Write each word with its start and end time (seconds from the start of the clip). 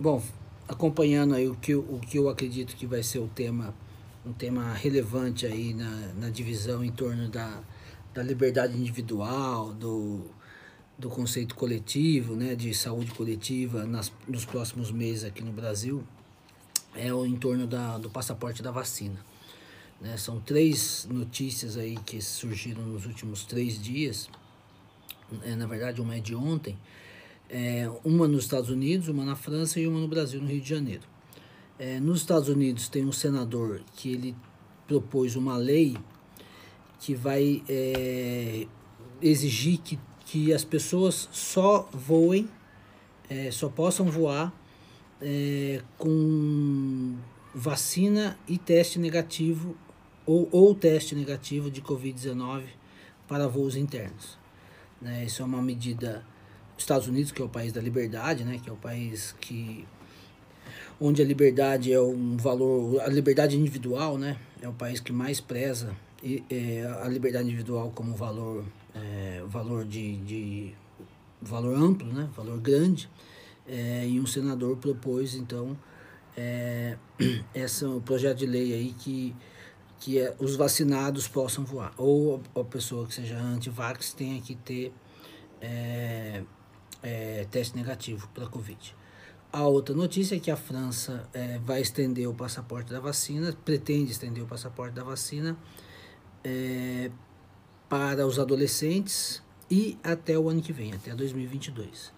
Bom, 0.00 0.22
acompanhando 0.68 1.34
aí 1.34 1.48
o 1.48 1.56
que, 1.56 1.74
o 1.74 1.98
que 1.98 2.20
eu 2.20 2.28
acredito 2.28 2.76
que 2.76 2.86
vai 2.86 3.02
ser 3.02 3.18
o 3.18 3.26
tema, 3.26 3.74
um 4.24 4.32
tema 4.32 4.72
relevante 4.72 5.44
aí 5.44 5.74
na, 5.74 5.90
na 6.14 6.30
divisão 6.30 6.84
em 6.84 6.92
torno 6.92 7.28
da, 7.28 7.60
da 8.14 8.22
liberdade 8.22 8.78
individual, 8.78 9.72
do, 9.72 10.20
do 10.96 11.08
conceito 11.08 11.56
coletivo, 11.56 12.36
né, 12.36 12.54
de 12.54 12.72
saúde 12.74 13.10
coletiva 13.10 13.86
nas, 13.86 14.12
nos 14.28 14.44
próximos 14.44 14.92
meses 14.92 15.24
aqui 15.24 15.42
no 15.42 15.50
Brasil, 15.50 16.04
é 16.94 17.12
o 17.12 17.26
em 17.26 17.34
torno 17.34 17.66
da, 17.66 17.98
do 17.98 18.08
passaporte 18.08 18.62
da 18.62 18.70
vacina. 18.70 19.18
Né? 20.00 20.16
São 20.16 20.38
três 20.38 21.08
notícias 21.10 21.76
aí 21.76 21.96
que 22.06 22.22
surgiram 22.22 22.82
nos 22.82 23.04
últimos 23.04 23.44
três 23.44 23.82
dias, 23.82 24.30
é, 25.42 25.56
na 25.56 25.66
verdade 25.66 26.00
uma 26.00 26.14
é 26.14 26.20
de 26.20 26.36
ontem, 26.36 26.78
é, 27.48 27.90
uma 28.04 28.28
nos 28.28 28.44
Estados 28.44 28.70
Unidos, 28.70 29.08
uma 29.08 29.24
na 29.24 29.36
França 29.36 29.80
e 29.80 29.86
uma 29.86 30.00
no 30.00 30.08
Brasil, 30.08 30.40
no 30.40 30.48
Rio 30.48 30.60
de 30.60 30.68
Janeiro. 30.68 31.02
É, 31.78 32.00
nos 32.00 32.20
Estados 32.20 32.48
Unidos 32.48 32.88
tem 32.88 33.04
um 33.04 33.12
senador 33.12 33.82
que 33.94 34.12
ele 34.12 34.36
propôs 34.86 35.36
uma 35.36 35.56
lei 35.56 35.96
que 36.98 37.14
vai 37.14 37.62
é, 37.68 38.66
exigir 39.22 39.78
que, 39.78 39.98
que 40.26 40.52
as 40.52 40.64
pessoas 40.64 41.28
só 41.30 41.88
voem, 41.92 42.48
é, 43.30 43.50
só 43.50 43.68
possam 43.68 44.06
voar 44.06 44.52
é, 45.20 45.82
com 45.96 47.16
vacina 47.54 48.38
e 48.48 48.58
teste 48.58 48.98
negativo 48.98 49.76
ou, 50.26 50.48
ou 50.50 50.74
teste 50.74 51.14
negativo 51.14 51.70
de 51.70 51.80
Covid-19 51.80 52.64
para 53.26 53.46
voos 53.46 53.76
internos. 53.76 54.36
Né? 55.00 55.24
Isso 55.24 55.42
é 55.42 55.44
uma 55.44 55.62
medida 55.62 56.24
Estados 56.78 57.08
Unidos, 57.08 57.32
que 57.32 57.42
é 57.42 57.44
o 57.44 57.48
país 57.48 57.72
da 57.72 57.80
liberdade, 57.80 58.44
né, 58.44 58.60
que 58.62 58.68
é 58.68 58.72
o 58.72 58.76
país 58.76 59.34
que 59.40 59.86
onde 61.00 61.22
a 61.22 61.24
liberdade 61.24 61.92
é 61.92 62.00
um 62.00 62.36
valor, 62.36 63.00
a 63.00 63.08
liberdade 63.08 63.56
individual, 63.56 64.18
né, 64.18 64.36
é 64.60 64.68
o 64.68 64.72
país 64.72 65.00
que 65.00 65.12
mais 65.12 65.40
preza 65.40 65.94
e, 66.22 66.42
é, 66.50 66.84
a 67.02 67.08
liberdade 67.08 67.46
individual 67.46 67.92
como 67.94 68.14
valor, 68.14 68.64
é, 68.94 69.42
valor 69.46 69.84
de, 69.84 70.16
de 70.18 70.74
valor 71.40 71.76
amplo, 71.76 72.12
né, 72.12 72.28
valor 72.36 72.58
grande. 72.58 73.08
É, 73.66 74.06
e 74.08 74.18
um 74.18 74.26
senador 74.26 74.78
propôs 74.78 75.34
então 75.34 75.76
é, 76.34 76.96
esse 77.54 77.84
projeto 78.04 78.38
de 78.38 78.46
lei 78.46 78.72
aí 78.72 78.94
que 78.98 79.34
que 80.00 80.18
é, 80.18 80.34
os 80.38 80.54
vacinados 80.56 81.26
possam 81.26 81.64
voar. 81.64 81.92
Ou 81.96 82.40
a 82.54 82.64
pessoa 82.64 83.06
que 83.06 83.14
seja 83.14 83.36
anti-vax 83.36 84.12
tenha 84.12 84.40
que 84.40 84.54
ter 84.54 84.92
é, 85.60 86.42
é, 87.02 87.46
teste 87.50 87.76
negativo 87.76 88.28
para 88.34 88.46
Covid. 88.46 88.94
A 89.50 89.66
outra 89.66 89.94
notícia 89.94 90.36
é 90.36 90.38
que 90.38 90.50
a 90.50 90.56
França 90.56 91.26
é, 91.32 91.58
vai 91.58 91.80
estender 91.80 92.28
o 92.28 92.34
passaporte 92.34 92.92
da 92.92 93.00
vacina, 93.00 93.56
pretende 93.64 94.12
estender 94.12 94.44
o 94.44 94.46
passaporte 94.46 94.94
da 94.94 95.02
vacina 95.02 95.56
é, 96.44 97.10
para 97.88 98.26
os 98.26 98.38
adolescentes 98.38 99.42
e 99.70 99.98
até 100.04 100.38
o 100.38 100.48
ano 100.48 100.60
que 100.60 100.72
vem, 100.72 100.92
até 100.92 101.14
2022. 101.14 102.12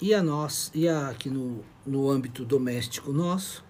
E 0.00 0.14
a 0.14 0.22
nós, 0.22 0.70
e 0.72 0.88
a, 0.88 1.08
aqui 1.08 1.28
no, 1.28 1.64
no 1.84 2.08
âmbito 2.08 2.44
doméstico 2.44 3.12
nosso, 3.12 3.64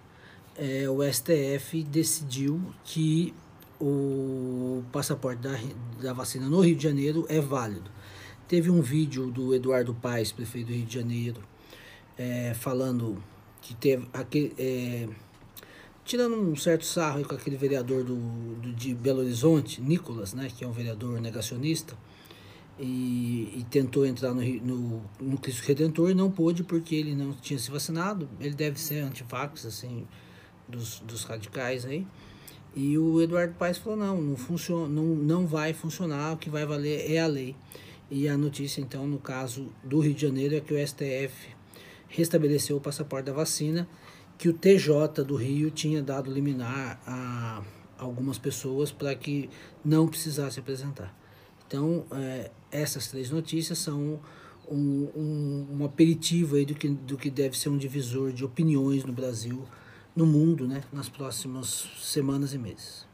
é, 0.55 0.87
o 0.87 0.99
STF 1.01 1.83
decidiu 1.83 2.61
que 2.83 3.33
o 3.79 4.83
passaporte 4.91 5.41
da, 5.41 5.59
da 5.99 6.13
vacina 6.13 6.47
no 6.47 6.61
Rio 6.61 6.75
de 6.75 6.83
Janeiro 6.83 7.25
é 7.27 7.41
válido. 7.41 7.89
Teve 8.51 8.69
um 8.69 8.81
vídeo 8.81 9.31
do 9.31 9.55
Eduardo 9.55 9.93
Paes, 9.93 10.33
prefeito 10.33 10.67
do 10.67 10.73
Rio 10.73 10.85
de 10.85 10.93
Janeiro, 10.93 11.41
é, 12.17 12.53
falando 12.53 13.23
que 13.61 13.73
teve 13.73 14.05
aquele. 14.11 14.53
É, 14.59 15.07
tirando 16.03 16.35
um 16.35 16.53
certo 16.53 16.83
sarro 16.83 17.23
com 17.23 17.33
aquele 17.33 17.55
vereador 17.55 18.03
do, 18.03 18.17
do, 18.57 18.73
de 18.73 18.93
Belo 18.93 19.21
Horizonte, 19.21 19.79
Nicolas, 19.79 20.33
né, 20.33 20.51
que 20.53 20.65
é 20.65 20.67
um 20.67 20.73
vereador 20.73 21.21
negacionista, 21.21 21.97
e, 22.77 23.53
e 23.55 23.65
tentou 23.71 24.05
entrar 24.05 24.33
no, 24.33 24.41
no, 24.43 25.01
no, 25.17 25.37
Cristo 25.37 25.65
Redentor 25.65 26.09
e 26.09 26.13
não 26.13 26.29
pôde 26.29 26.61
porque 26.61 26.93
ele 26.93 27.15
não 27.15 27.31
tinha 27.31 27.57
se 27.57 27.71
vacinado. 27.71 28.27
Ele 28.37 28.53
deve 28.53 28.77
ser 28.77 28.99
antivax, 28.99 29.65
assim, 29.65 30.05
dos, 30.67 30.99
dos 30.99 31.23
radicais 31.23 31.85
aí. 31.85 32.05
E 32.75 32.97
o 32.97 33.21
Eduardo 33.21 33.53
Paes 33.53 33.77
falou: 33.77 33.97
não, 33.97 34.21
não, 34.21 34.35
funciona, 34.35 34.89
não, 34.89 35.05
não 35.05 35.47
vai 35.47 35.71
funcionar, 35.71 36.33
o 36.33 36.37
que 36.37 36.49
vai 36.49 36.65
valer 36.65 37.09
é 37.09 37.17
a 37.17 37.27
lei. 37.27 37.55
E 38.13 38.27
a 38.27 38.37
notícia, 38.37 38.81
então, 38.81 39.07
no 39.07 39.17
caso 39.17 39.71
do 39.81 40.01
Rio 40.01 40.13
de 40.13 40.21
Janeiro, 40.21 40.53
é 40.53 40.59
que 40.59 40.73
o 40.73 40.85
STF 40.85 41.55
restabeleceu 42.09 42.75
o 42.75 42.81
passaporte 42.81 43.27
da 43.27 43.31
vacina, 43.31 43.87
que 44.37 44.49
o 44.49 44.53
TJ 44.53 45.23
do 45.25 45.37
Rio 45.37 45.71
tinha 45.71 46.03
dado 46.03 46.29
liminar 46.29 47.01
a 47.07 47.63
algumas 47.97 48.37
pessoas 48.37 48.91
para 48.91 49.15
que 49.15 49.49
não 49.85 50.09
precisasse 50.09 50.59
apresentar. 50.59 51.17
Então, 51.65 52.05
é, 52.11 52.51
essas 52.69 53.07
três 53.07 53.29
notícias 53.29 53.77
são 53.77 54.19
um, 54.69 55.07
um, 55.15 55.67
um 55.79 55.85
aperitivo 55.85 56.57
aí 56.57 56.65
do 56.65 56.75
que, 56.75 56.89
do 56.89 57.15
que 57.15 57.29
deve 57.29 57.57
ser 57.57 57.69
um 57.69 57.77
divisor 57.77 58.33
de 58.33 58.43
opiniões 58.43 59.05
no 59.05 59.13
Brasil, 59.13 59.63
no 60.13 60.25
mundo, 60.25 60.67
né, 60.67 60.83
nas 60.91 61.07
próximas 61.07 61.87
semanas 62.01 62.53
e 62.53 62.57
meses. 62.57 63.09